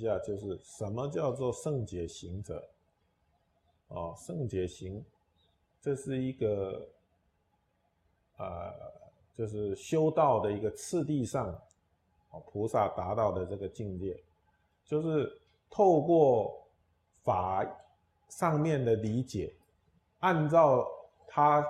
[0.00, 2.68] 下，就是什么叫做圣解行者？
[3.88, 5.02] 哦，圣解行，
[5.80, 6.86] 这是一个，
[8.36, 8.74] 呃，
[9.34, 11.48] 就是修道的一个次第上，
[12.30, 14.22] 哦，菩萨达到的这个境界，
[14.84, 16.66] 就是透过
[17.22, 17.66] 法
[18.28, 19.54] 上面的理解，
[20.18, 20.86] 按照
[21.26, 21.66] 他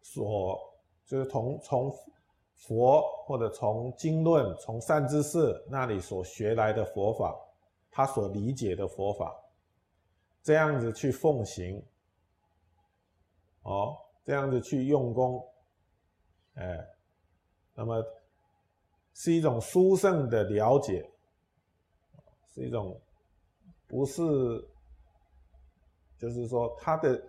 [0.00, 0.60] 所
[1.04, 1.92] 就是从从
[2.54, 7.36] 佛或者从经论、从善知识那里所学来的佛法，
[7.90, 9.36] 他所理解的佛法。
[10.44, 11.84] 这样子去奉行，
[13.62, 15.44] 哦，这样子去用功，
[16.54, 16.88] 哎，
[17.74, 18.00] 那么
[19.12, 21.10] 是一种殊胜的了解，
[22.54, 22.96] 是一种
[23.88, 24.22] 不是，
[26.16, 27.20] 就是说他的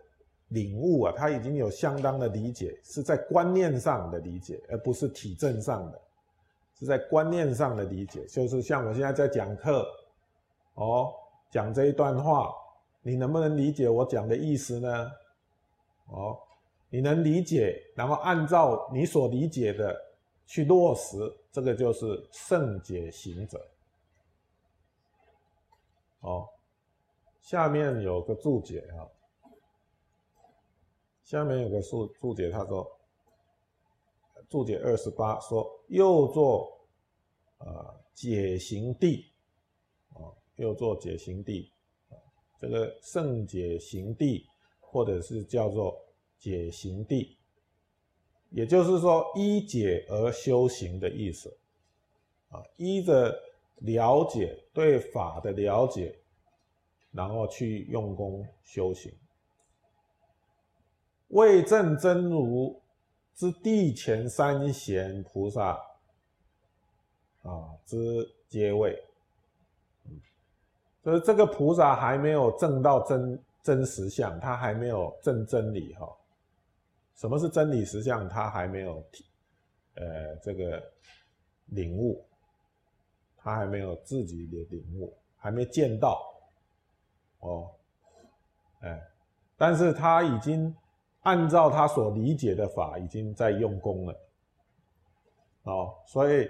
[0.50, 6.02] 领悟啊，他已经有相当的理解，是在观念上的理解，而不是体证上的，
[6.80, 9.86] 是在观念上的理解，就是像我现在在讲课，
[10.76, 11.14] 哦，
[11.52, 12.54] 讲这一段话。
[13.04, 15.12] 你能不能理解我讲的意思呢？
[16.08, 16.38] 哦，
[16.90, 19.96] 你能理解，然后按照你所理解的
[20.46, 21.18] 去落实，
[21.50, 23.66] 这个就是圣解行者。
[26.20, 26.50] 哦，
[27.40, 29.08] 下面有个注解啊，
[31.28, 32.90] 下面有个注注解，他说，
[34.48, 36.88] 注解二十八说，又作
[37.58, 39.26] 啊解行地，
[40.14, 41.70] 啊又作解行地。
[42.58, 44.48] 这个圣解行地，
[44.80, 46.02] 或者是叫做
[46.40, 47.38] 解行地，
[48.50, 51.58] 也就是说依解而修行的意思，
[52.48, 53.38] 啊，依着
[53.80, 56.18] 了解对法的了解，
[57.12, 59.12] 然后去用功修行。
[61.30, 62.82] 为证真如
[63.36, 65.80] 之地前三贤菩萨，
[67.44, 67.98] 啊之
[68.48, 68.98] 皆位。
[71.04, 76.06] 就是这个菩萨还没有证到真真实相，他还没有证真理哈。
[77.16, 78.28] 什么是真理实相？
[78.28, 79.04] 他还没有，
[79.96, 80.84] 呃，这个
[81.68, 82.24] 领悟，
[83.38, 86.22] 他还没有自己的领悟，还没见到，
[87.40, 87.72] 哦，
[88.82, 89.02] 哎，
[89.56, 90.76] 但是他已经
[91.28, 94.20] 按照他所理解的法，已经在用功了，
[95.64, 96.50] 哦，所以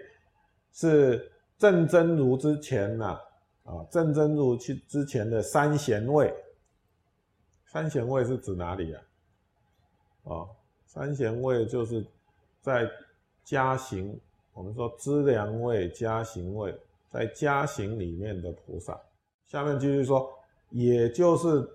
[0.72, 3.20] 是正真如之前呐。
[3.64, 6.34] 啊，正真如去之前的三贤位，
[7.66, 9.04] 三贤位是指哪里啊？
[10.24, 10.48] 啊，
[10.86, 12.06] 三贤位就是
[12.62, 12.90] 在
[13.44, 14.18] 家行，
[14.54, 16.74] 我们说资粮位、家行位，
[17.10, 18.98] 在家行里面的菩萨。
[19.48, 20.32] 下面继续说，
[20.70, 21.70] 也就是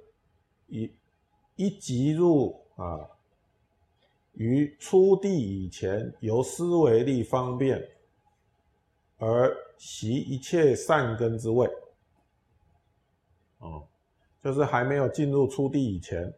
[0.68, 0.90] 一
[1.56, 3.08] 一即入啊，
[4.32, 7.80] 于出地以前，由思维力方便
[9.18, 11.70] 而习一切善根之位。
[13.58, 13.86] 哦，
[14.42, 16.34] 就是还没有进入初地以前，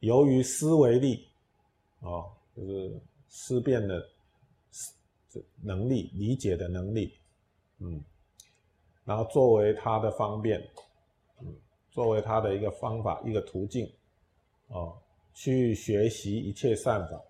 [0.00, 1.26] 由于思维力，
[2.00, 4.06] 哦，就是思辨的
[4.70, 4.94] 思
[5.30, 7.18] 这能力、理解的能力，
[7.78, 8.04] 嗯，
[9.06, 10.60] 然后作为他的方便，
[11.40, 11.56] 嗯，
[11.90, 13.90] 作为他的一个方法、一个途径，
[14.66, 15.01] 哦，
[15.34, 17.20] 去学习一切善法，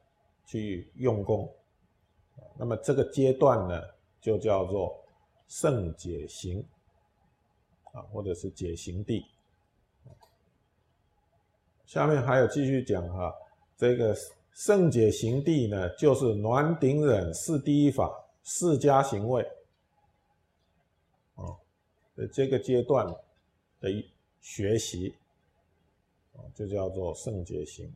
[0.47, 1.53] 去用功，
[2.57, 3.83] 那么这个阶段呢，
[4.21, 5.03] 就叫做
[5.49, 6.65] 圣解行。
[7.93, 9.23] 啊，或者是解行地，
[11.85, 13.31] 下面还有继续讲哈，
[13.77, 14.17] 这个
[14.55, 18.11] 圣解行地呢，就是暖顶忍是第一法
[18.45, 19.47] 释迦行位，
[21.35, 21.61] 哦，
[22.33, 23.07] 这个阶段
[23.79, 23.91] 的
[24.41, 25.15] 学习，
[26.55, 27.93] 就叫做圣洁心。